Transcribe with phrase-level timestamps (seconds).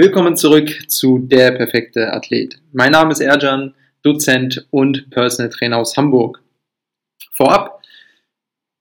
[0.00, 2.60] Willkommen zurück zu Der perfekte Athlet.
[2.72, 6.40] Mein Name ist Erjan, Dozent und Personal Trainer aus Hamburg.
[7.32, 7.82] Vorab,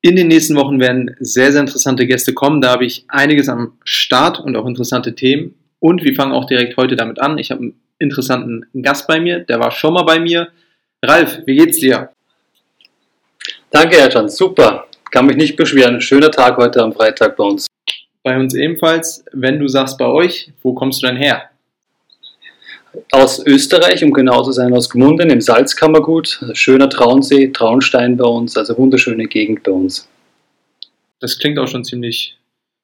[0.04, 2.62] in den nächsten Wochen werden sehr, sehr interessante Gäste kommen.
[2.62, 5.56] Da habe ich einiges am Start und auch interessante Themen.
[5.80, 7.40] Und wir fangen auch direkt heute damit an.
[7.40, 10.50] Ich habe einen interessanten Gast bei mir, der war schon mal bei mir.
[11.04, 12.12] Ralf, wie geht's dir?
[13.72, 14.86] Danke, Erjan, super.
[15.10, 16.00] Kann mich nicht beschweren.
[16.00, 17.66] Schöner Tag heute am Freitag bei uns.
[18.28, 19.24] Bei uns ebenfalls.
[19.32, 21.50] Wenn du sagst bei euch, wo kommst du denn her?
[23.10, 26.44] Aus Österreich, um genau zu sein, aus Gmunden im Salzkammergut.
[26.52, 30.10] Schöner Traunsee, Traunstein bei uns, also wunderschöne Gegend bei uns.
[31.22, 32.38] Das klingt auch schon ziemlich,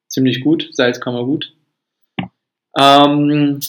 [0.08, 1.52] ziemlich gut, Salzkammergut.
[2.80, 3.60] Ähm,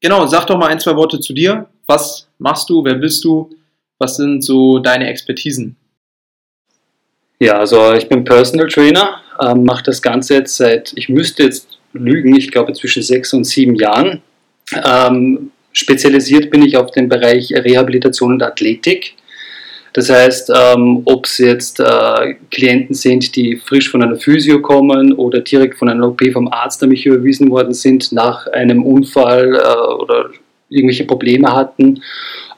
[0.00, 1.68] genau, sag doch mal ein, zwei Worte zu dir.
[1.86, 2.84] Was machst du?
[2.84, 3.48] Wer bist du?
[3.98, 5.76] Was sind so deine Expertisen?
[7.38, 11.78] Ja, also ich bin Personal Trainer, ähm, mache das Ganze jetzt seit, ich müsste jetzt
[11.92, 14.22] lügen, ich glaube zwischen sechs und sieben Jahren.
[14.72, 19.14] Ähm, spezialisiert bin ich auf den Bereich Rehabilitation und Athletik.
[19.92, 25.14] Das heißt, ähm, ob es jetzt äh, Klienten sind, die frisch von einer Physio kommen
[25.14, 29.54] oder direkt von einer OP vom Arzt an mich überwiesen worden sind nach einem Unfall
[29.54, 30.30] äh, oder
[30.68, 32.02] irgendwelche Probleme hatten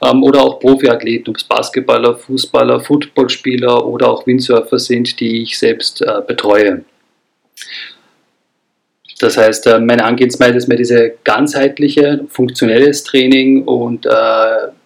[0.03, 5.57] ähm, oder auch Profiathleten, ob es Basketballer, Fußballer, Footballspieler oder auch Windsurfer sind, die ich
[5.57, 6.83] selbst äh, betreue.
[9.19, 14.09] Das heißt, äh, meine Angehensweise ist mehr diese ganzheitliche, funktionelles Training und äh,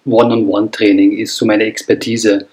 [0.06, 2.48] One-on-One-Training ist so meine Expertise.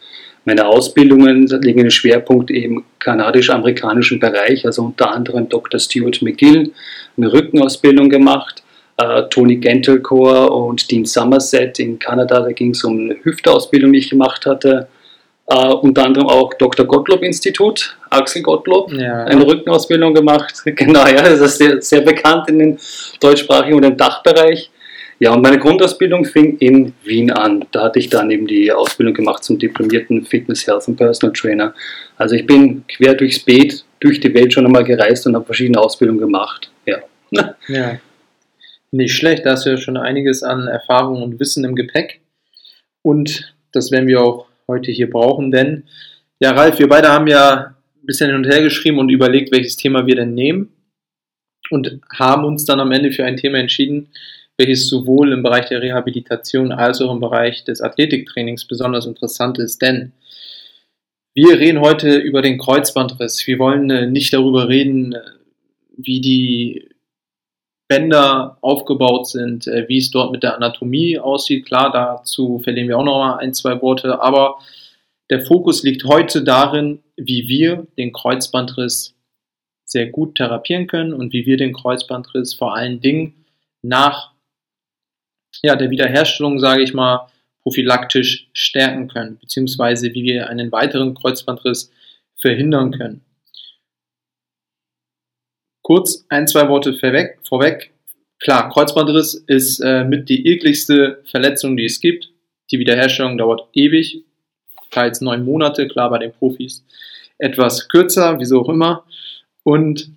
[0.44, 5.78] Meine Ausbildungen liegen im Schwerpunkt im kanadisch-amerikanischen Bereich, also unter anderem Dr.
[5.78, 6.72] Stuart McGill,
[7.16, 8.62] eine Rückenausbildung gemacht,
[9.00, 12.40] äh, Tony Gentelcore und Dean Somerset in Kanada.
[12.40, 14.88] Da ging es um eine Hüfteausbildung, die ich gemacht hatte.
[15.52, 16.86] Uh, unter anderem auch Dr.
[16.86, 19.24] Gottlob Institut, Axel Gottlob, ja.
[19.24, 20.62] eine Rückenausbildung gemacht.
[20.64, 22.78] Genau, ja, das ist sehr, sehr bekannt in den
[23.18, 24.70] deutschsprachigen und im Dachbereich.
[25.18, 27.64] Ja, und meine Grundausbildung fing in Wien an.
[27.72, 31.74] Da hatte ich dann eben die Ausbildung gemacht zum diplomierten Fitness, Health und Personal Trainer.
[32.16, 35.80] Also ich bin quer durchs Beet, durch die Welt schon einmal gereist und habe verschiedene
[35.80, 36.70] Ausbildungen gemacht.
[36.86, 36.98] Ja.
[37.68, 37.98] ja.
[38.92, 42.20] Nicht schlecht, da hast du ja schon einiges an Erfahrung und Wissen im Gepäck.
[43.02, 45.84] Und das werden wir auch heute hier brauchen, denn
[46.40, 49.76] ja, Ralf, wir beide haben ja ein bisschen hin und her geschrieben und überlegt, welches
[49.76, 50.72] Thema wir denn nehmen
[51.70, 54.08] und haben uns dann am Ende für ein Thema entschieden,
[54.56, 59.80] welches sowohl im Bereich der Rehabilitation als auch im Bereich des Athletiktrainings besonders interessant ist,
[59.80, 60.12] denn
[61.34, 63.46] wir reden heute über den Kreuzbandriss.
[63.46, 65.20] Wir wollen äh, nicht darüber reden, äh,
[65.96, 66.88] wie die
[67.90, 71.66] Bänder aufgebaut sind, äh, wie es dort mit der Anatomie aussieht.
[71.66, 74.58] Klar, dazu verlieren wir auch noch mal ein, zwei Worte, aber
[75.28, 79.16] der Fokus liegt heute darin, wie wir den Kreuzbandriss
[79.84, 83.44] sehr gut therapieren können und wie wir den Kreuzbandriss vor allen Dingen
[83.82, 84.34] nach
[85.60, 87.28] ja, der Wiederherstellung, sage ich mal,
[87.64, 91.90] prophylaktisch stärken können, beziehungsweise wie wir einen weiteren Kreuzbandriss
[92.36, 93.24] verhindern können.
[95.90, 97.40] Kurz ein, zwei Worte vorweg.
[97.42, 97.90] vorweg.
[98.38, 102.30] Klar, Kreuzbandriss ist äh, mit die ekligste Verletzung, die es gibt.
[102.70, 104.22] Die Wiederherstellung dauert ewig,
[104.92, 106.84] teils neun Monate, klar bei den Profis
[107.38, 109.04] etwas kürzer, wieso auch immer.
[109.64, 110.12] Und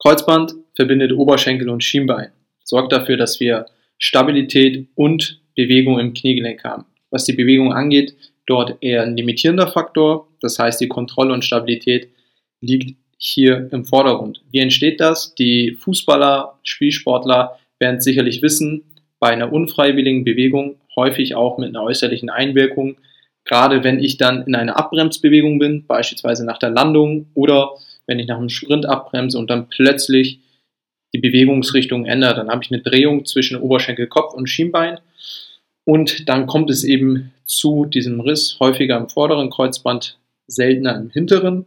[0.00, 2.32] Kreuzband verbindet Oberschenkel und Schienbein,
[2.64, 3.66] sorgt dafür, dass wir
[3.96, 6.84] Stabilität und Bewegung im Kniegelenk haben.
[7.10, 12.08] Was die Bewegung angeht, dort eher ein limitierender Faktor, das heißt die Kontrolle und Stabilität
[12.60, 14.42] liegt hier im Vordergrund.
[14.50, 15.34] Wie entsteht das?
[15.34, 18.84] Die Fußballer, Spielsportler werden es sicherlich wissen,
[19.18, 22.96] bei einer unfreiwilligen Bewegung, häufig auch mit einer äußerlichen Einwirkung,
[23.44, 27.72] gerade wenn ich dann in einer Abbremsbewegung bin, beispielsweise nach der Landung oder
[28.06, 30.40] wenn ich nach einem Sprint abbremse und dann plötzlich
[31.14, 35.00] die Bewegungsrichtung ändert, dann habe ich eine Drehung zwischen Oberschenkel, Kopf und Schienbein
[35.84, 41.64] und dann kommt es eben zu diesem Riss, häufiger im vorderen Kreuzband, seltener im hinteren.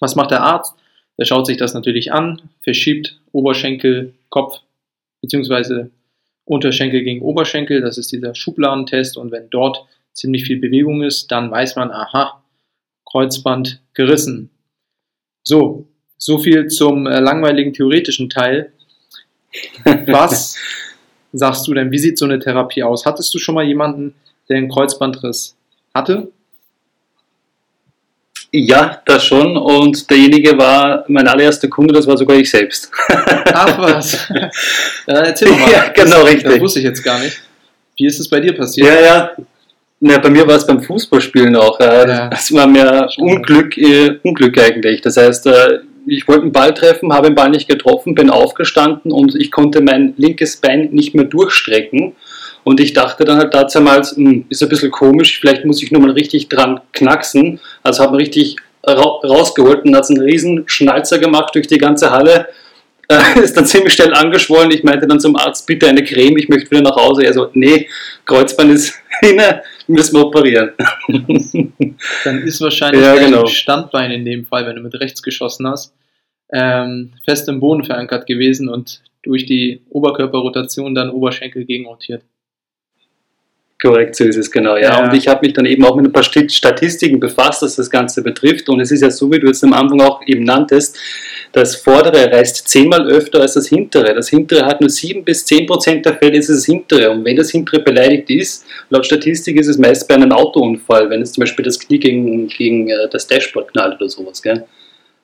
[0.00, 0.74] Was macht der Arzt?
[1.18, 4.60] Der schaut sich das natürlich an, verschiebt Oberschenkel, Kopf
[5.20, 5.90] beziehungsweise
[6.44, 7.80] Unterschenkel gegen Oberschenkel.
[7.80, 9.16] Das ist dieser Schubladentest.
[9.16, 12.42] Und wenn dort ziemlich viel Bewegung ist, dann weiß man, aha,
[13.04, 14.50] Kreuzband gerissen.
[15.44, 15.86] So,
[16.16, 18.72] so viel zum äh, langweiligen theoretischen Teil.
[19.84, 20.56] Was
[21.32, 21.90] sagst du denn?
[21.90, 23.06] Wie sieht so eine Therapie aus?
[23.06, 24.14] Hattest du schon mal jemanden,
[24.48, 25.56] der einen Kreuzbandriss
[25.94, 26.30] hatte?
[28.52, 29.56] Ja, das schon.
[29.56, 32.90] Und derjenige war mein allererster Kunde, das war sogar ich selbst.
[33.08, 34.28] Ach was.
[35.06, 35.70] Ja, erzähl mal.
[35.70, 36.52] Ja, genau, das, richtig.
[36.52, 37.40] Das wusste ich jetzt gar nicht.
[37.96, 38.88] Wie ist es bei dir passiert?
[38.88, 39.30] Ja, ja.
[40.00, 41.78] Na, bei mir war es beim Fußballspielen auch.
[41.78, 42.28] Ja.
[42.28, 45.02] Das war mir Unglück, äh, Unglück eigentlich.
[45.02, 49.12] Das heißt, äh, ich wollte einen Ball treffen, habe den Ball nicht getroffen, bin aufgestanden
[49.12, 52.16] und ich konnte mein linkes Bein nicht mehr durchstrecken.
[52.64, 56.00] Und ich dachte dann halt damals, hm, ist ein bisschen komisch, vielleicht muss ich nur
[56.00, 57.60] mal richtig dran knacksen.
[57.82, 62.48] Also habe richtig ra rausgeholt und hat einen riesen Schnalzer gemacht durch die ganze Halle.
[63.10, 64.70] Äh, ist dann ziemlich schnell angeschwollen.
[64.70, 67.24] Ich meinte dann zum Arzt, bitte eine Creme, ich möchte wieder nach Hause.
[67.24, 67.88] Er so, nee,
[68.24, 70.70] Kreuzband ist hinne, müssen wir operieren.
[72.24, 73.46] Dann ist wahrscheinlich Ja, dein genau.
[73.46, 75.92] Standbein in dem Fall, wenn du mit rechts geschossen hast,
[76.52, 82.22] ähm, fest im Boden verankert gewesen und durch die Oberkörperrotation dann Oberschenkel gegenrotiert.
[83.80, 84.90] Korrekt, so ist es genau, ja.
[84.90, 85.04] Ja.
[85.04, 87.88] Und ich habe mich dann eben auch mit ein paar Sti- Statistiken befasst, was das
[87.88, 88.68] Ganze betrifft.
[88.68, 90.98] Und es ist ja so, wie du jetzt am Anfang auch eben nanntest,
[91.52, 94.14] das vordere reißt zehnmal öfter als das hintere.
[94.14, 97.10] Das hintere hat nur sieben bis zehn Prozent der Fälle ist es das hintere.
[97.10, 101.22] Und wenn das hintere beleidigt ist, laut Statistik ist es meist bei einem Autounfall, wenn
[101.22, 104.64] es zum Beispiel das Knie gegen, gegen äh, das Dashboard knallt oder sowas, gell?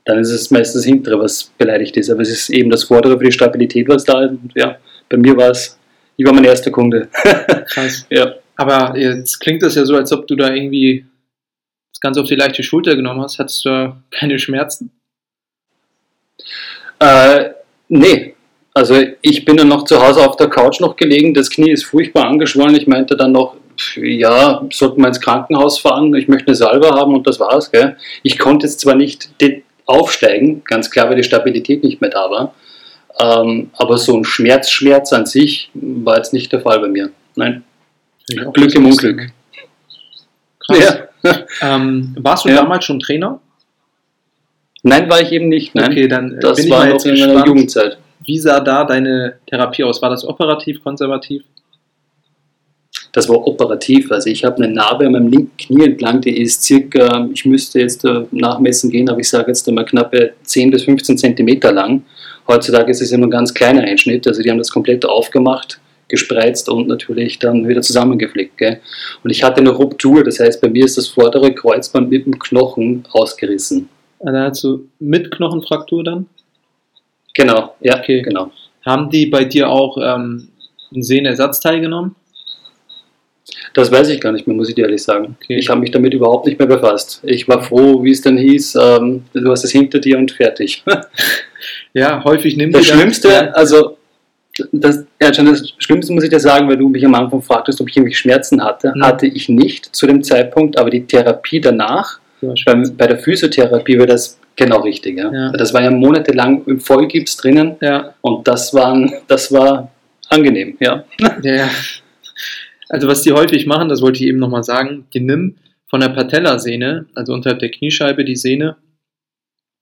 [0.06, 2.08] dann ist es meist das hintere, was beleidigt ist.
[2.10, 4.30] Aber es ist eben das vordere für die Stabilität, was da ist.
[4.30, 4.76] Und ja,
[5.08, 5.76] bei mir war es,
[6.16, 7.08] ich war mein erster Kunde.
[7.66, 8.06] Krass.
[8.10, 8.35] ja.
[8.56, 11.04] Aber jetzt klingt das ja so, als ob du da irgendwie
[11.92, 13.38] das Ganze auf die leichte Schulter genommen hast.
[13.38, 14.90] Hattest du da keine Schmerzen?
[16.98, 17.50] Äh,
[17.88, 18.34] nee.
[18.74, 21.84] Also ich bin dann noch zu Hause auf der Couch noch gelegen, das Knie ist
[21.84, 22.76] furchtbar angeschwollen.
[22.76, 23.56] Ich meinte dann noch,
[23.96, 27.72] ja, sollten wir ins Krankenhaus fahren, ich möchte eine Salbe haben und das war's.
[27.72, 27.96] Gell?
[28.22, 29.30] Ich konnte jetzt zwar nicht
[29.86, 32.54] aufsteigen, ganz klar, weil die Stabilität nicht mehr da war,
[33.18, 37.10] ähm, aber so ein Schmerz, Schmerz an sich war jetzt nicht der Fall bei mir.
[37.34, 37.64] Nein.
[38.28, 39.30] Glück im Unglück.
[40.66, 40.98] Krass.
[41.60, 42.56] Ähm, warst du Ja.
[42.56, 43.40] damals schon Trainer?
[44.84, 45.74] Nein, war ich eben nicht.
[45.74, 45.90] Nein.
[45.90, 47.44] Okay, dann äh, das bin ich war mal noch jetzt in meiner.
[47.44, 47.98] Jugendzeit.
[48.24, 50.00] Wie sah da deine Therapie aus?
[50.02, 51.42] War das operativ, konservativ?
[53.10, 54.12] Das war operativ.
[54.12, 57.80] Also ich habe eine Narbe an meinem linken Knie entlang, die ist circa, ich müsste
[57.80, 62.04] jetzt äh, nachmessen gehen, aber ich sage jetzt einmal knappe 10 bis 15 Zentimeter lang.
[62.46, 66.68] Heutzutage ist es immer ein ganz kleiner Einschnitt, also die haben das komplett aufgemacht, gespreizt
[66.68, 68.56] und natürlich dann wieder zusammengeflickt.
[68.58, 68.80] Gell?
[69.24, 72.38] Und ich hatte eine Ruptur, das heißt bei mir ist das vordere Kreuzband mit dem
[72.38, 73.88] Knochen ausgerissen.
[74.20, 76.26] Da hast du mit Knochenfraktur dann?
[77.34, 78.22] Genau, ja, Okay.
[78.22, 78.50] genau.
[78.84, 80.48] Haben die bei dir auch ähm,
[80.92, 82.14] einen Sehnenersatzteil genommen?
[83.74, 85.36] Das weiß ich gar nicht mehr, muss ich dir ehrlich sagen.
[85.42, 85.58] Okay.
[85.58, 87.20] Ich habe mich damit überhaupt nicht mehr befasst.
[87.24, 90.82] Ich war froh, wie es dann hieß, ähm, du hast es hinter dir und fertig.
[91.94, 93.95] Ja, häufig nimmt Das die dann- Schlimmste, Ja, also
[94.72, 97.88] das, ja, das Schlimmste muss ich dir sagen, weil du mich am Anfang fragtest, ob
[97.88, 98.92] ich irgendwie Schmerzen hatte.
[98.94, 99.02] Mhm.
[99.02, 103.98] Hatte ich nicht zu dem Zeitpunkt, aber die Therapie danach, ja, beim, bei der Physiotherapie
[103.98, 105.18] war das genau richtig.
[105.18, 105.32] Ja.
[105.32, 105.52] Ja.
[105.52, 109.90] Das war ja monatelang im Vollgips drinnen ja, und das, waren, das war
[110.28, 110.76] angenehm.
[110.80, 111.04] Ja.
[111.42, 111.68] ja.
[112.88, 115.56] Also was die häufig machen, das wollte ich eben nochmal sagen, die nehmen
[115.88, 118.76] von der Patellasehne, also unterhalb der Kniescheibe, die Sehne,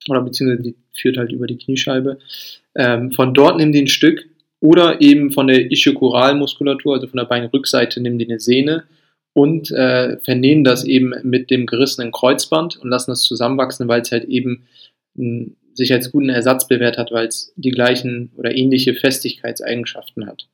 [0.08, 2.18] oder beziehungsweise die führt halt über die Kniescheibe,
[2.74, 4.26] ähm, von dort nehmen die ein Stück
[4.64, 8.84] oder eben von der Ischiokoralmuskulatur, also von der Beinrückseite, nehmen die eine Sehne
[9.34, 14.10] und äh, vernähen das eben mit dem gerissenen Kreuzband und lassen das zusammenwachsen, weil es
[14.10, 14.66] halt eben
[15.16, 20.48] mh, sich als guten Ersatz bewährt hat, weil es die gleichen oder ähnliche Festigkeitseigenschaften hat.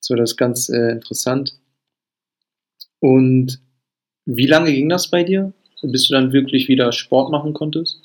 [0.00, 1.54] So, das ist ganz äh, interessant.
[2.98, 3.60] Und
[4.26, 8.02] wie lange ging das bei dir, bis du dann wirklich wieder Sport machen konntest?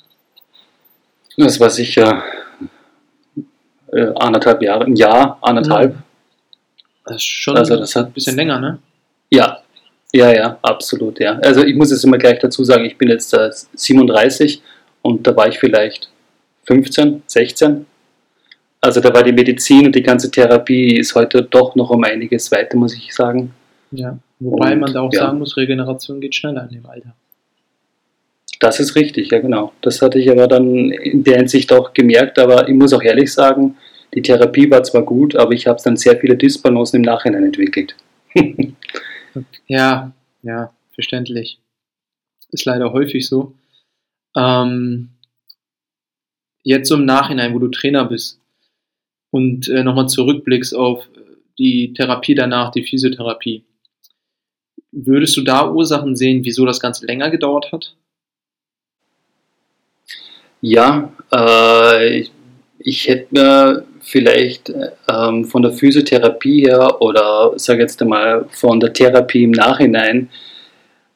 [1.36, 2.24] Das war sicher
[3.92, 5.96] äh, anderthalb Jahre, ein Jahr, anderthalb.
[7.04, 8.78] Das ist schon Also das hat ein bisschen länger, ne?
[9.30, 9.58] Ja,
[10.12, 11.38] ja, ja, absolut, ja.
[11.40, 14.62] Also ich muss jetzt immer gleich dazu sagen, ich bin jetzt äh, 37
[15.02, 16.10] und da war ich vielleicht
[16.64, 17.86] 15, 16.
[18.80, 22.50] Also da war die Medizin und die ganze Therapie ist heute doch noch um einiges
[22.52, 23.52] weiter, muss ich sagen.
[23.90, 24.18] Ja.
[24.38, 25.20] Wobei Und, man da auch ja.
[25.20, 27.14] sagen muss, Regeneration geht schneller in dem Alter.
[28.60, 29.72] Das ist richtig, ja genau.
[29.82, 33.32] Das hatte ich aber dann in der Hinsicht auch gemerkt, aber ich muss auch ehrlich
[33.32, 33.76] sagen,
[34.14, 37.96] die Therapie war zwar gut, aber ich habe dann sehr viele Dysbalancen im Nachhinein entwickelt.
[39.66, 41.58] Ja, ja, verständlich.
[42.50, 43.54] Ist leider häufig so.
[44.34, 45.10] Ähm,
[46.62, 48.40] jetzt im Nachhinein, wo du Trainer bist
[49.30, 51.08] und äh, nochmal zurückblickst auf
[51.58, 53.64] die Therapie danach, die Physiotherapie,
[54.92, 57.96] würdest du da Ursachen sehen, wieso das Ganze länger gedauert hat?
[60.60, 62.32] Ja, äh, ich,
[62.78, 64.72] ich hätte mir vielleicht
[65.08, 70.28] ähm, von der Physiotherapie her oder sage jetzt einmal von der Therapie im Nachhinein,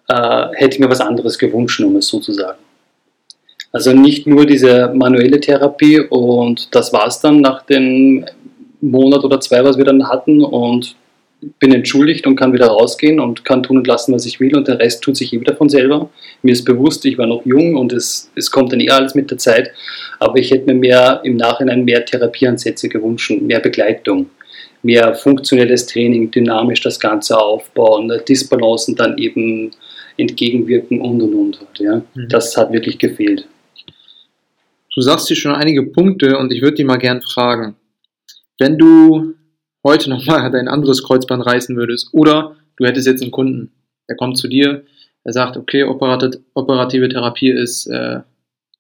[0.09, 2.59] äh, hätte ich mir was anderes gewünscht, um es so zu sagen.
[3.73, 8.26] Also nicht nur diese manuelle Therapie und das war es dann nach dem
[8.80, 10.97] Monat oder zwei, was wir dann hatten und
[11.59, 14.68] bin entschuldigt und kann wieder rausgehen und kann tun und lassen, was ich will und
[14.68, 16.11] der Rest tut sich eh wieder von selber.
[16.42, 19.30] Mir ist bewusst, ich war noch jung und es, es kommt dann eh alles mit
[19.30, 19.70] der Zeit,
[20.18, 24.26] aber ich hätte mir mehr im Nachhinein mehr Therapieansätze gewünscht, mehr Begleitung,
[24.82, 29.70] mehr funktionelles Training, dynamisch das Ganze aufbauen, Disbalancen dann eben
[30.18, 31.59] entgegenwirken und und und.
[31.78, 32.02] Ja.
[32.14, 32.28] Mhm.
[32.28, 33.47] Das hat wirklich gefehlt.
[34.94, 37.76] Du sagst hier schon einige Punkte und ich würde dich mal gern fragen.
[38.59, 39.35] Wenn du
[39.85, 43.73] heute nochmal dein anderes Kreuzband reißen würdest oder du hättest jetzt einen Kunden,
[44.09, 44.85] der kommt zu dir,
[45.25, 48.21] er sagt, okay, operative Therapie ist äh,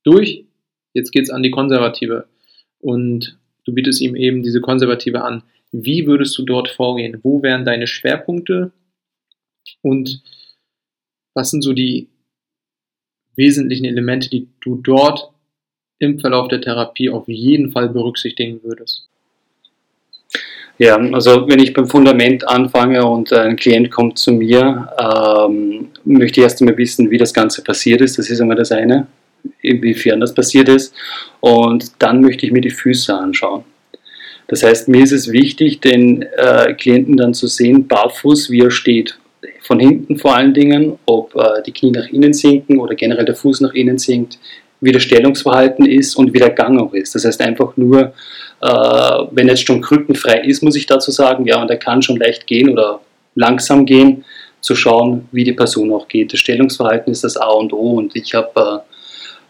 [0.04, 0.46] durch,
[0.94, 2.28] jetzt geht's an die konservative
[2.78, 5.42] und du bietest ihm eben diese konservative an.
[5.72, 7.20] Wie würdest du dort vorgehen?
[7.22, 8.72] Wo wären deine Schwerpunkte
[9.82, 10.22] und
[11.34, 12.08] was sind so die
[13.36, 15.30] wesentlichen Elemente, die du dort
[15.98, 19.09] im Verlauf der Therapie auf jeden Fall berücksichtigen würdest?
[20.80, 26.40] Ja, also wenn ich beim Fundament anfange und ein Klient kommt zu mir, ähm, möchte
[26.40, 28.18] ich erst einmal wissen, wie das Ganze passiert ist.
[28.18, 29.06] Das ist einmal das eine,
[29.60, 30.94] inwiefern das passiert ist.
[31.40, 33.64] Und dann möchte ich mir die Füße anschauen.
[34.48, 38.70] Das heißt, mir ist es wichtig, den äh, Klienten dann zu sehen, barfuß, wie er
[38.70, 39.18] steht.
[39.60, 43.36] Von hinten vor allen Dingen, ob äh, die Knie nach innen sinken oder generell der
[43.36, 44.38] Fuß nach innen sinkt,
[44.80, 47.14] wie das Stellungsverhalten ist und wie der Gang auch ist.
[47.14, 48.10] Das heißt einfach nur, äh,
[48.60, 52.46] wenn jetzt schon krückenfrei ist, muss ich dazu sagen, ja, und er kann schon leicht
[52.46, 53.00] gehen oder
[53.34, 54.24] langsam gehen,
[54.60, 56.32] zu schauen, wie die Person auch geht.
[56.32, 58.94] Das Stellungsverhalten ist das A und O und ich habe äh,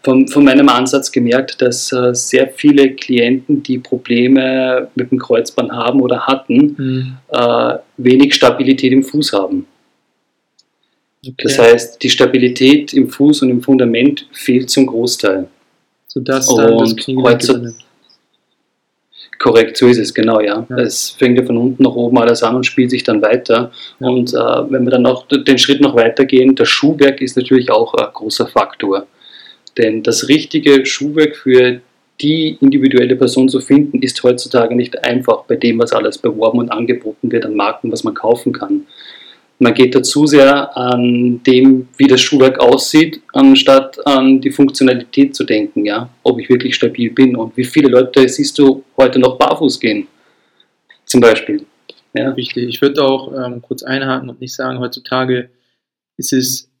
[0.03, 5.71] von, von, meinem Ansatz gemerkt, dass äh, sehr viele Klienten, die Probleme mit dem Kreuzband
[5.71, 7.17] haben oder hatten, mhm.
[7.29, 9.67] äh, wenig Stabilität im Fuß haben.
[11.23, 11.35] Okay.
[11.43, 15.47] Das heißt, die Stabilität im Fuß und im Fundament fehlt zum Großteil.
[16.07, 17.75] Sodass dann und das Knie heute,
[19.41, 20.67] Korrekt, so ist es, genau, ja.
[20.69, 20.77] ja.
[20.77, 23.71] Es fängt ja von unten nach oben alles an und spielt sich dann weiter.
[23.99, 24.07] Ja.
[24.07, 27.95] Und äh, wenn wir dann auch den Schritt noch weitergehen, das Schuhwerk ist natürlich auch
[27.95, 29.07] ein großer Faktor.
[29.79, 31.81] Denn das richtige Schuhwerk für
[32.21, 36.69] die individuelle Person zu finden, ist heutzutage nicht einfach bei dem, was alles beworben und
[36.69, 38.85] angeboten wird an Marken, was man kaufen kann.
[39.61, 45.35] Man geht da zu sehr an dem, wie das Schuhwerk aussieht, anstatt an die Funktionalität
[45.35, 49.19] zu denken, ja, ob ich wirklich stabil bin und wie viele Leute siehst du heute
[49.19, 50.07] noch barfuß gehen,
[51.05, 51.63] zum Beispiel.
[52.15, 52.35] Ja.
[52.35, 52.69] Wichtig.
[52.69, 55.51] Ich würde auch ähm, kurz einhaken und nicht sagen, heutzutage
[56.17, 56.71] ist es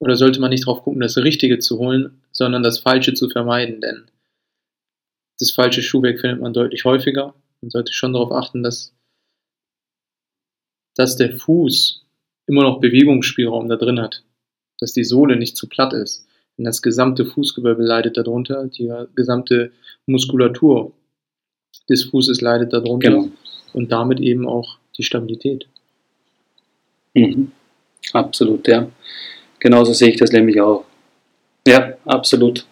[0.00, 3.80] oder sollte man nicht darauf gucken, das Richtige zu holen, sondern das Falsche zu vermeiden,
[3.80, 4.06] denn
[5.38, 7.32] das falsche Schuhwerk findet man deutlich häufiger.
[7.60, 8.92] Man sollte schon darauf achten, dass,
[10.96, 12.03] dass der Fuß
[12.46, 14.22] immer noch Bewegungsspielraum da drin hat,
[14.78, 16.26] dass die Sohle nicht zu platt ist.
[16.56, 19.72] Denn das gesamte Fußgewölbe leidet darunter, die gesamte
[20.06, 20.92] Muskulatur
[21.88, 23.28] des Fußes leidet darunter genau.
[23.72, 25.66] und damit eben auch die Stabilität.
[27.14, 27.50] Mhm.
[28.12, 28.88] Absolut, ja.
[29.58, 30.84] Genauso sehe ich das nämlich auch.
[31.66, 32.66] Ja, absolut.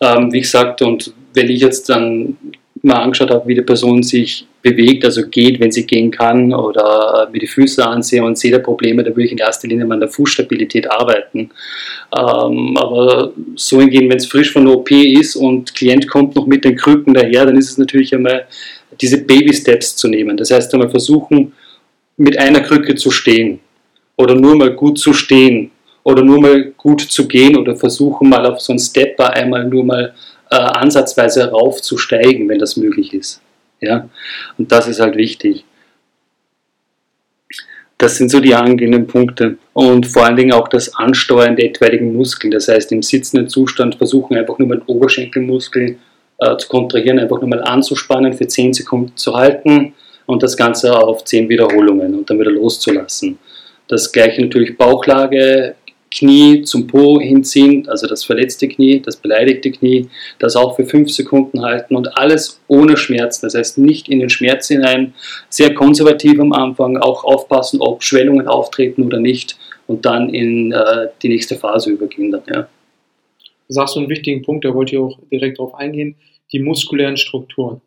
[0.00, 2.36] Ähm, wie gesagt, und wenn ich jetzt dann
[2.82, 7.28] mal angeschaut habe, wie die Person sich bewegt, also geht, wenn sie gehen kann, oder
[7.32, 9.94] mir die Füße ansehe und sehe da Probleme, da würde ich in erster Linie mal
[9.94, 11.50] an der Fußstabilität arbeiten.
[12.16, 16.46] Ähm, aber so hingehen, wenn es frisch von der OP ist und Klient kommt noch
[16.46, 18.46] mit den Krücken daher, dann ist es natürlich einmal
[19.00, 20.36] diese Baby-Steps zu nehmen.
[20.36, 21.52] Das heißt einmal versuchen,
[22.16, 23.60] mit einer Krücke zu stehen
[24.16, 25.70] oder nur mal gut zu stehen
[26.02, 29.84] oder nur mal gut zu gehen oder versuchen mal auf so einen Stepper einmal nur
[29.84, 30.14] mal
[30.50, 33.40] äh, ansatzweise raufzusteigen, wenn das möglich ist.
[33.80, 34.08] Ja?
[34.56, 35.64] Und das ist halt wichtig.
[37.96, 39.58] Das sind so die angehenden Punkte.
[39.72, 42.52] Und vor allen Dingen auch das Ansteuern der etwaigen Muskeln.
[42.52, 45.98] Das heißt, im sitzenden Zustand versuchen einfach nur mal den Oberschenkelmuskel
[46.38, 49.94] äh, zu kontrahieren, einfach nur mal anzuspannen, für 10 Sekunden zu halten
[50.26, 53.38] und das Ganze auf 10 Wiederholungen und dann wieder loszulassen.
[53.88, 55.74] Das gleiche natürlich Bauchlage,
[56.10, 61.10] Knie zum Po hinziehen, also das verletzte Knie, das beleidigte Knie, das auch für fünf
[61.10, 63.46] Sekunden halten und alles ohne Schmerzen.
[63.46, 65.14] Das heißt nicht in den Schmerz hinein,
[65.48, 71.08] sehr konservativ am Anfang, auch aufpassen, ob Schwellungen auftreten oder nicht und dann in äh,
[71.22, 72.30] die nächste Phase übergehen.
[72.30, 72.68] Dann, ja.
[73.68, 76.16] Du sagst so einen wichtigen Punkt, da wollte ich auch direkt drauf eingehen,
[76.52, 77.80] die muskulären Strukturen.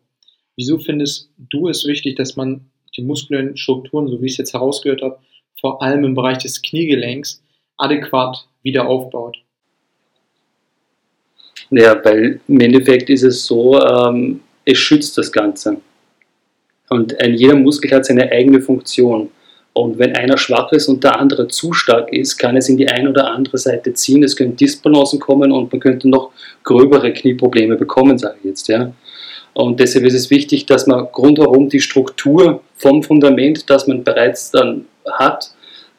[0.56, 4.52] Wieso findest du es wichtig, dass man die muskulären Strukturen, so wie ich es jetzt
[4.52, 5.18] herausgehört habe,
[5.60, 7.42] vor allem im Bereich des Kniegelenks,
[7.82, 9.38] adäquat wieder aufbaut?
[11.70, 15.78] Ja, weil im Endeffekt ist es so, ähm, es schützt das Ganze.
[16.90, 19.30] Und ein, jeder Muskel hat seine eigene Funktion.
[19.72, 22.88] Und wenn einer schwach ist und der andere zu stark ist, kann es in die
[22.88, 24.22] eine oder andere Seite ziehen.
[24.22, 28.68] Es können Disbalancen kommen und man könnte noch gröbere Knieprobleme bekommen, sage ich jetzt.
[28.68, 28.92] Ja.
[29.54, 34.50] Und deshalb ist es wichtig, dass man rundherum die Struktur vom Fundament, das man bereits
[34.50, 35.50] dann hat,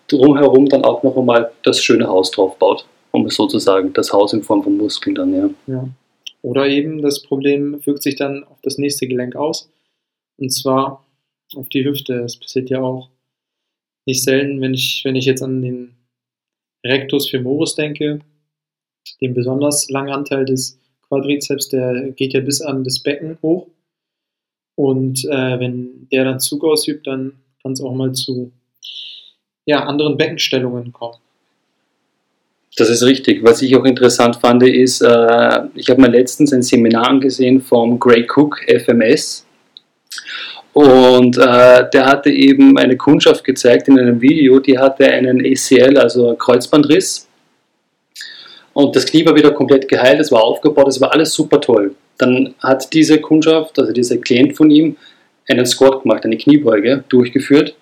[0.07, 2.85] drumherum dann auch noch einmal das schöne Haus drauf baut.
[3.11, 5.49] Um es sozusagen, das Haus in Form von Muskeln dann, ja.
[5.67, 5.87] ja.
[6.41, 9.69] Oder eben das Problem wirkt sich dann auf das nächste Gelenk aus.
[10.37, 11.05] Und zwar
[11.55, 12.21] auf die Hüfte.
[12.21, 13.09] Das passiert ja auch
[14.05, 15.95] nicht selten, wenn ich, wenn ich jetzt an den
[16.85, 18.19] Rectus femoris denke,
[19.21, 23.67] den besonders langen Anteil des Quadrizeps, der geht ja bis an das Becken hoch.
[24.75, 28.51] Und äh, wenn der dann Zug ausübt, dann kann es auch mal zu
[29.65, 31.17] ja, anderen Beckenstellungen kommen.
[32.75, 33.43] Das ist richtig.
[33.43, 37.99] Was ich auch interessant fand, ist, äh, ich habe mir letztens ein Seminar angesehen vom
[37.99, 39.45] Gray Cook FMS.
[40.73, 45.99] Und äh, der hatte eben eine Kundschaft gezeigt in einem Video, die hatte einen ACL,
[45.99, 47.27] also Kreuzbandriss.
[48.73, 51.93] Und das Knie war wieder komplett geheilt, es war aufgebaut, es war alles super toll.
[52.17, 54.97] Dann hat diese Kundschaft, also dieser Klient von ihm,
[55.47, 57.75] einen Squat gemacht, eine Kniebeuge durchgeführt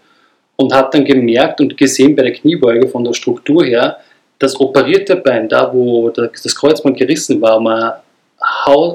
[0.55, 3.97] und hat dann gemerkt und gesehen bei der Kniebeuge von der Struktur her,
[4.39, 7.91] das operierte Bein, da wo das Kreuzband gerissen war, um ein,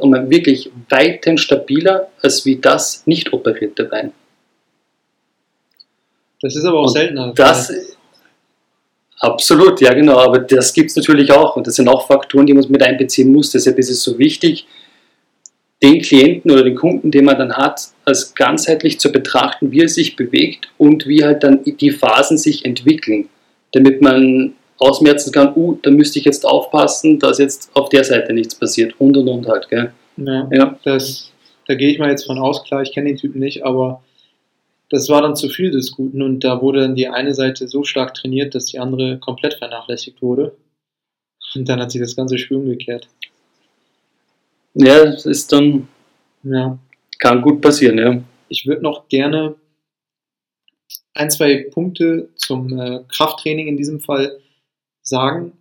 [0.00, 4.12] um ein wirklich weitend stabiler als wie das nicht operierte Bein.
[6.42, 7.32] Das ist aber auch und seltener.
[7.34, 7.72] Das,
[9.20, 12.54] absolut, ja genau, aber das gibt es natürlich auch und das sind auch Faktoren, die
[12.54, 13.50] man mit einbeziehen muss.
[13.50, 14.66] Deshalb ist es so wichtig,
[15.82, 19.88] den Klienten oder den Kunden, den man dann hat, als ganzheitlich zu betrachten, wie er
[19.88, 23.28] sich bewegt und wie halt dann die Phasen sich entwickeln,
[23.72, 28.32] damit man ausmerzen kann, uh, da müsste ich jetzt aufpassen, dass jetzt auf der Seite
[28.32, 29.92] nichts passiert und und und halt, gell?
[30.16, 30.78] Ja, ja.
[30.84, 31.32] Das,
[31.66, 34.02] da gehe ich mal jetzt von aus, klar, ich kenne den Typen nicht, aber
[34.90, 37.84] das war dann zu viel des Guten und da wurde dann die eine Seite so
[37.84, 40.56] stark trainiert, dass die andere komplett vernachlässigt wurde.
[41.54, 43.08] Und dann hat sich das ganze Spiel umgekehrt.
[44.78, 45.88] Ja, das ist dann.
[46.42, 46.78] Ja.
[47.18, 48.22] Kann gut passieren, ja.
[48.48, 49.56] Ich würde noch gerne
[51.14, 54.38] ein, zwei Punkte zum äh, Krafttraining in diesem Fall
[55.02, 55.52] sagen.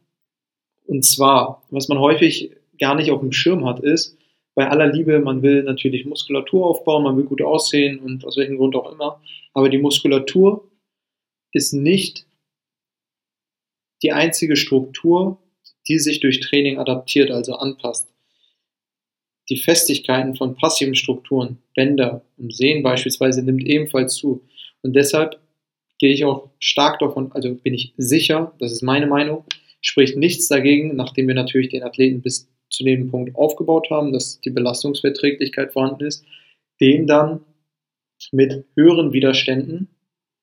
[0.85, 4.17] Und zwar, was man häufig gar nicht auf dem Schirm hat, ist,
[4.53, 8.57] bei aller Liebe, man will natürlich Muskulatur aufbauen, man will gut aussehen und aus welchem
[8.57, 9.21] Grund auch immer,
[9.53, 10.69] aber die Muskulatur
[11.51, 12.27] ist nicht
[14.03, 15.39] die einzige Struktur,
[15.87, 18.09] die sich durch Training adaptiert, also anpasst.
[19.49, 24.43] Die Festigkeiten von passiven Strukturen, Bänder und Sehnen beispielsweise, nimmt ebenfalls zu.
[24.81, 25.39] Und deshalb
[25.99, 29.45] gehe ich auch stark davon, also bin ich sicher, das ist meine Meinung,
[29.81, 34.41] spricht nichts dagegen, nachdem wir natürlich den Athleten bis zu dem Punkt aufgebaut haben, dass
[34.41, 36.25] die Belastungsverträglichkeit vorhanden ist,
[36.81, 37.41] den dann
[38.31, 39.87] mit höheren Widerständen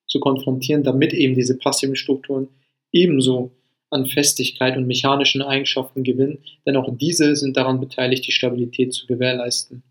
[0.06, 2.48] zu konfrontieren, damit eben diese passiven Strukturen
[2.92, 3.52] ebenso
[3.92, 9.06] an Festigkeit und mechanischen Eigenschaften gewinnen, denn auch diese sind daran beteiligt, die Stabilität zu
[9.06, 9.82] gewährleisten.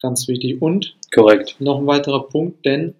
[0.00, 0.60] Ganz wichtig.
[0.60, 1.56] Und Korrekt.
[1.60, 2.94] noch ein weiterer Punkt, denn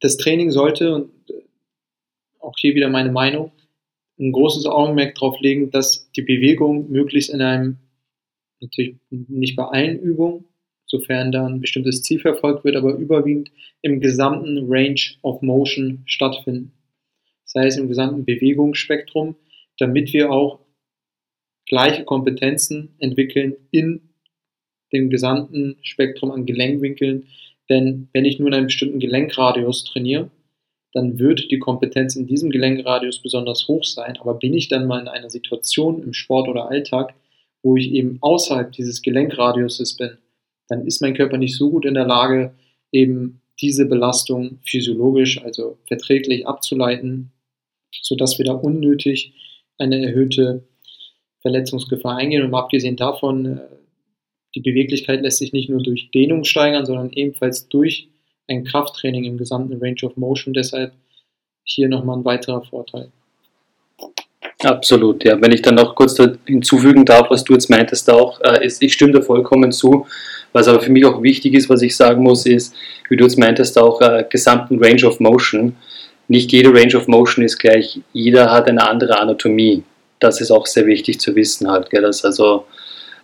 [0.00, 1.10] das Training sollte, und
[2.40, 3.52] auch hier wieder meine Meinung,
[4.18, 7.78] ein großes Augenmerk darauf legen, dass die Bewegung möglichst in einem,
[8.60, 10.46] natürlich nicht bei allen Übungen,
[10.90, 13.50] sofern da ein bestimmtes Ziel verfolgt wird, aber überwiegend
[13.80, 16.72] im gesamten Range of Motion stattfinden.
[17.44, 19.36] Das heißt im gesamten Bewegungsspektrum,
[19.78, 20.58] damit wir auch
[21.66, 24.00] gleiche Kompetenzen entwickeln in
[24.92, 27.26] dem gesamten Spektrum an Gelenkwinkeln.
[27.68, 30.30] Denn wenn ich nur in einem bestimmten Gelenkradius trainiere,
[30.92, 34.18] dann wird die Kompetenz in diesem Gelenkradius besonders hoch sein.
[34.18, 37.14] Aber bin ich dann mal in einer Situation im Sport oder Alltag,
[37.62, 40.18] wo ich eben außerhalb dieses Gelenkradiuses bin,
[40.70, 42.54] dann ist mein Körper nicht so gut in der Lage,
[42.92, 47.32] eben diese Belastung physiologisch, also verträglich abzuleiten,
[48.02, 49.34] sodass wir da unnötig
[49.78, 50.64] eine erhöhte
[51.42, 52.44] Verletzungsgefahr eingehen.
[52.44, 53.60] Und abgesehen davon äh,
[54.54, 58.08] die Beweglichkeit lässt sich nicht nur durch Dehnung steigern, sondern ebenfalls durch
[58.48, 60.54] ein Krafttraining im gesamten Range of Motion.
[60.54, 60.92] Deshalb
[61.64, 63.12] hier nochmal ein weiterer Vorteil.
[64.62, 65.40] Absolut, ja.
[65.40, 68.92] Wenn ich dann noch kurz hinzufügen darf, was du jetzt meintest auch, äh, ist, ich
[68.92, 70.06] stimme da vollkommen zu.
[70.52, 72.74] Was aber für mich auch wichtig ist, was ich sagen muss, ist,
[73.08, 75.76] wie du jetzt meintest, auch äh, gesamten Range of Motion.
[76.28, 79.82] Nicht jede Range of Motion ist gleich, jeder hat eine andere Anatomie.
[80.18, 82.02] Das ist auch sehr wichtig zu wissen halt, gell?
[82.02, 82.66] dass also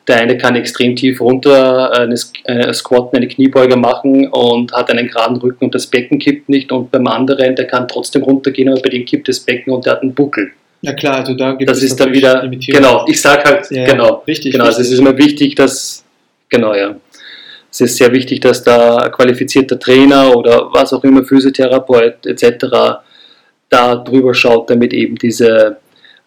[0.09, 5.09] der eine kann extrem tief runter eine, eine Squat, eine Kniebeuge machen und hat einen
[5.09, 6.73] geraden Rücken und das Becken kippt nicht.
[6.73, 9.95] Und beim anderen, der kann trotzdem runtergehen, aber bei dem kippt das Becken und der
[9.95, 10.53] hat einen Buckel.
[10.83, 13.07] Ja klar, also da gibt das es ist dann wieder genau.
[13.09, 14.65] Ich sage halt ja, genau, richtig, genau.
[14.67, 16.05] Also es ist immer wichtig, dass
[16.49, 16.97] genau ja,
[17.71, 22.67] es ist sehr wichtig, dass da qualifizierter Trainer oder was auch immer Physiotherapeut etc.
[23.69, 25.79] da drüber schaut, damit eben diese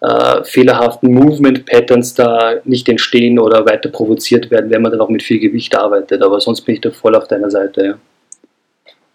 [0.01, 5.23] äh, fehlerhaften Movement-Patterns da nicht entstehen oder weiter provoziert werden, wenn man dann auch mit
[5.23, 6.21] viel Gewicht arbeitet.
[6.21, 7.83] Aber sonst bin ich da voll auf deiner Seite.
[7.85, 7.97] Ja.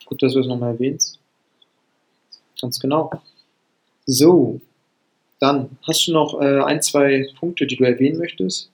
[0.04, 1.18] Gut, dass du es nochmal erwähnst.
[2.60, 3.10] Ganz genau.
[4.06, 4.60] So,
[5.44, 8.70] dann hast du noch äh, ein, zwei Punkte, die du erwähnen möchtest?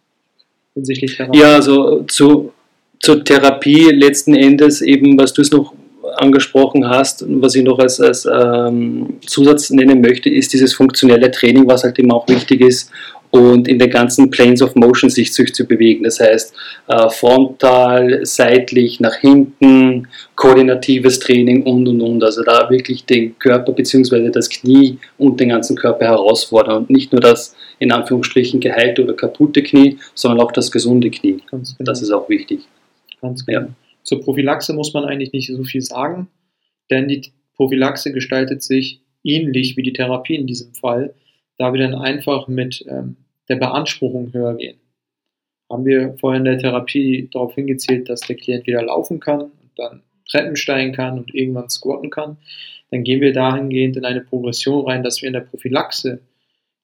[0.74, 1.35] Hinsichtlich daran?
[1.35, 2.52] Ja, also zu,
[3.00, 5.74] zur Therapie letzten Endes eben, was du es noch
[6.16, 11.30] angesprochen hast und was ich noch als, als ähm, Zusatz nennen möchte, ist dieses funktionelle
[11.30, 12.90] Training, was halt immer auch wichtig ist
[13.31, 16.05] und in den ganzen Planes of Motion sich zu bewegen.
[16.05, 16.55] Das heißt,
[16.88, 22.25] äh, frontal, seitlich, nach hinten, koordinatives Training und und und.
[22.25, 24.31] Also da wirklich den Körper bzw.
[24.31, 29.14] das Knie und den ganzen Körper herausfordern und nicht nur das in Anführungsstrichen geheilte oder
[29.14, 31.38] kaputte Knie, sondern auch das gesunde Knie.
[31.51, 31.62] Genau.
[31.79, 32.61] Das ist auch wichtig.
[33.21, 33.61] Ganz genau.
[33.61, 33.69] Ja.
[34.03, 36.29] Zur Prophylaxe muss man eigentlich nicht so viel sagen,
[36.90, 41.14] denn die Prophylaxe gestaltet sich ähnlich wie die Therapie in diesem Fall,
[41.61, 43.16] da wir dann einfach mit ähm,
[43.51, 44.81] der Beanspruchung höher gehen.
[45.68, 49.70] Haben wir vorhin in der Therapie darauf hingezielt, dass der Klient wieder laufen kann und
[49.77, 52.38] dann Treppen steigen kann und irgendwann squatten kann,
[52.90, 56.23] dann gehen wir dahingehend in eine Progression rein, dass wir in der Prophylaxe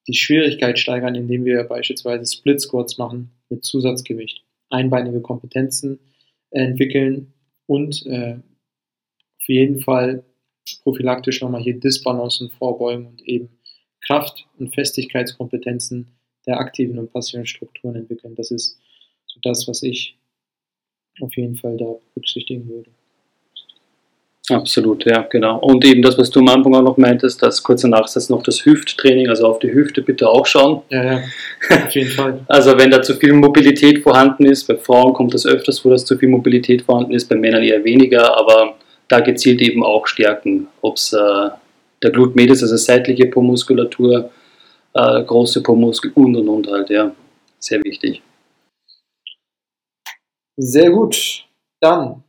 [0.08, 6.00] die Schwierigkeit steigern, indem wir beispielsweise Split Squats machen mit Zusatzgewicht, einbeinige Kompetenzen
[6.50, 7.32] entwickeln
[7.64, 8.34] und äh,
[9.40, 10.22] auf jeden Fall
[10.82, 13.48] prophylaktisch nochmal hier Disbalancen vorbeugen und eben
[14.06, 16.08] Kraft- und Festigkeitskompetenzen
[16.46, 18.34] der aktiven und passiven Strukturen entwickeln.
[18.36, 18.78] Das ist
[19.26, 20.16] so das, was ich
[21.20, 22.90] auf jeden Fall da berücksichtigen würde.
[24.48, 25.58] Absolut, ja, genau.
[25.58, 28.64] Und eben das, was du am Anfang auch noch meintest, das kurzer Nachsatz noch das
[28.64, 30.82] Hüfttraining, also auf die Hüfte bitte auch schauen.
[30.88, 31.22] Ja, ja,
[31.84, 32.40] auf jeden Fall.
[32.46, 36.04] also wenn da zu viel Mobilität vorhanden ist, bei Frauen kommt das öfters vor, dass
[36.04, 38.76] zu viel Mobilität vorhanden ist, bei Männern eher weniger, aber
[39.08, 41.48] da gezielt eben auch stärken, ob es äh,
[42.02, 44.30] der Glut Medius, also seitliche Po-Muskulatur,
[44.94, 47.14] äh, große Po-Muskel und und und halt, ja,
[47.58, 48.22] sehr wichtig.
[50.56, 51.44] Sehr gut.
[51.80, 52.22] Dann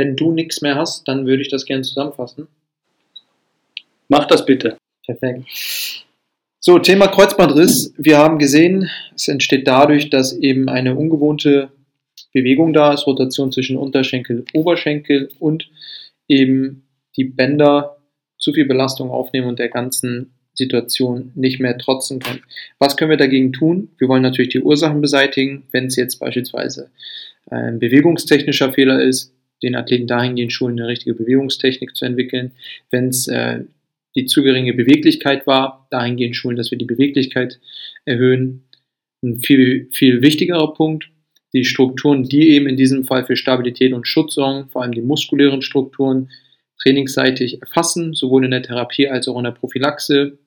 [0.00, 2.48] wenn du nichts mehr hast, dann würde ich das gerne zusammenfassen.
[4.08, 4.76] Mach das bitte.
[5.04, 5.44] Perfekt.
[6.58, 7.92] So, Thema Kreuzbandriss.
[7.96, 11.70] Wir haben gesehen, es entsteht dadurch, dass eben eine ungewohnte
[12.32, 15.68] Bewegung da ist, Rotation zwischen Unterschenkel, Oberschenkel und
[16.28, 17.96] eben die Bänder
[18.40, 22.42] zu viel Belastung aufnehmen und der ganzen Situation nicht mehr trotzen können.
[22.78, 23.90] Was können wir dagegen tun?
[23.98, 25.62] Wir wollen natürlich die Ursachen beseitigen.
[25.70, 26.90] Wenn es jetzt beispielsweise
[27.50, 32.52] ein bewegungstechnischer Fehler ist, den Athleten dahingehend schulen, eine richtige Bewegungstechnik zu entwickeln.
[32.90, 33.60] Wenn es äh,
[34.14, 37.60] die zu geringe Beweglichkeit war, dahingehend schulen, dass wir die Beweglichkeit
[38.04, 38.64] erhöhen.
[39.22, 41.10] Ein viel, viel wichtigerer Punkt,
[41.52, 45.02] die Strukturen, die eben in diesem Fall für Stabilität und Schutz sorgen, vor allem die
[45.02, 46.30] muskulären Strukturen,
[46.82, 50.38] trainingsseitig erfassen, sowohl in der Therapie als auch in der Prophylaxe.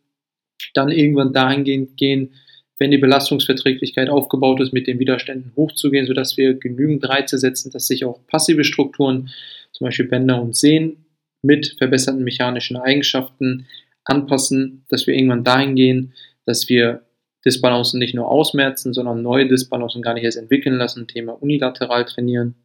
[0.74, 2.34] Dann irgendwann dahingehend gehen,
[2.80, 7.88] wenn die Belastungsverträglichkeit aufgebaut ist, mit den Widerständen hochzugehen, sodass wir genügend Reize setzen, dass
[7.88, 9.30] sich auch passive Strukturen,
[9.72, 11.06] zum Beispiel Bänder und Sehnen,
[11.42, 13.68] mit verbesserten mechanischen Eigenschaften
[14.06, 16.14] anpassen, dass wir irgendwann dahin gehen,
[16.46, 17.04] dass wir
[17.46, 22.56] Disbalancen nicht nur ausmerzen, sondern neue Disbalancen gar nicht erst entwickeln lassen, Thema unilateral trainieren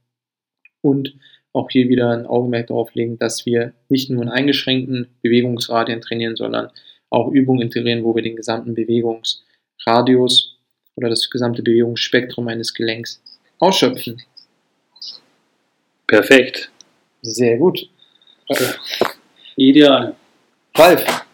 [0.81, 1.15] und
[1.59, 6.37] auch hier wieder ein Augenmerk darauf legen, dass wir nicht nur in eingeschränkten Bewegungsradien trainieren,
[6.37, 6.71] sondern
[7.11, 9.43] auch Übungen integrieren, wo wir den gesamten Bewegungs-
[9.87, 10.57] Radius
[10.97, 13.23] oder das gesamte Bewegungsspektrum eines Gelenks
[13.59, 14.21] ausschöpfen.
[16.07, 16.71] Perfekt.
[17.23, 17.89] Sehr gut.
[19.57, 20.15] Ideal.
[20.75, 21.25] Ralf,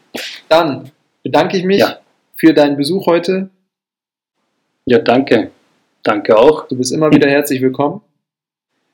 [0.49, 0.91] dann
[1.23, 2.01] bedanke ich mich ja.
[2.37, 3.51] für deinen Besuch heute.
[4.87, 5.51] Ja, danke.
[6.03, 6.69] Danke auch.
[6.69, 8.01] Du bist immer wieder herzlich willkommen.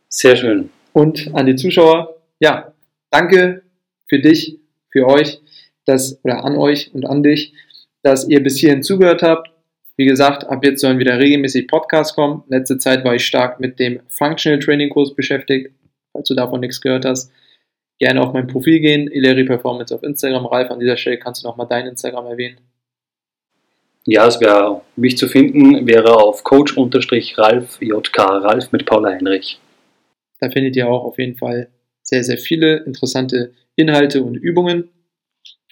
[0.08, 0.70] Sehr schön.
[0.92, 2.72] Und an die Zuschauer, ja,
[3.10, 3.62] danke
[4.08, 4.58] für dich,
[4.90, 5.40] für euch,
[5.84, 7.52] das, oder an euch und an dich,
[8.02, 9.50] dass ihr bis hierhin zugehört habt.
[9.96, 12.42] Wie gesagt, ab jetzt sollen wieder regelmäßig Podcasts kommen.
[12.48, 15.72] Letzte Zeit war ich stark mit dem Functional Training Kurs beschäftigt.
[16.12, 17.30] Falls du davon nichts gehört hast,
[17.98, 20.46] gerne auf mein Profil gehen, Ileri Performance auf Instagram.
[20.46, 22.58] Ralf, an dieser Stelle kannst du nochmal dein Instagram erwähnen.
[24.06, 29.60] Ja, es wäre, mich zu finden, wäre auf Coach-Ralf JK, Ralf mit Paula Heinrich.
[30.40, 31.68] Da findet ihr auch auf jeden Fall
[32.02, 34.88] sehr, sehr viele interessante Inhalte und Übungen.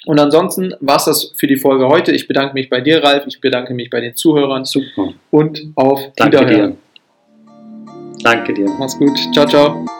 [0.07, 2.13] Und ansonsten war es das für die Folge heute.
[2.13, 3.25] Ich bedanke mich bei dir, Ralf.
[3.27, 4.65] Ich bedanke mich bei den Zuhörern.
[4.65, 5.13] Super.
[5.31, 6.71] Und auf Danke Wiederhören.
[6.73, 8.23] dir.
[8.23, 8.67] Danke dir.
[8.79, 9.19] Mach's gut.
[9.33, 9.98] Ciao, ciao.